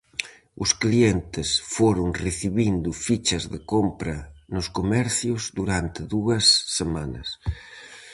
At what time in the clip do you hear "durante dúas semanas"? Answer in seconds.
5.59-7.27